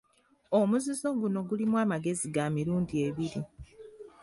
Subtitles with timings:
[0.59, 3.41] Omuzizo guno gulimu amagezi ga mirundi ebiri.